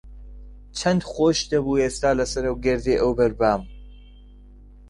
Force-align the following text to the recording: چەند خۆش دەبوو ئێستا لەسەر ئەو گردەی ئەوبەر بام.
چەند 0.77 1.01
خۆش 1.11 1.39
دەبوو 1.51 1.81
ئێستا 1.83 2.11
لەسەر 2.19 2.43
ئەو 2.47 2.55
گردەی 2.65 3.01
ئەوبەر 3.01 3.31
بام. 3.39 3.61